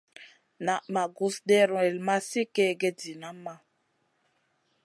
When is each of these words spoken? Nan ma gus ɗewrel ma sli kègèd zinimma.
Nan 0.65 0.79
ma 0.93 1.03
gus 1.15 1.35
ɗewrel 1.47 1.95
ma 2.05 2.15
sli 2.27 2.43
kègèd 2.55 2.97
zinimma. 3.03 3.53